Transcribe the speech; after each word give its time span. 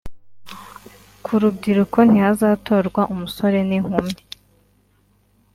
Ku 1.23 1.33
rubyiruko 1.41 1.97
ntihazatorwa 2.09 3.01
umusore 3.13 3.57
n’inkumi 3.69 4.15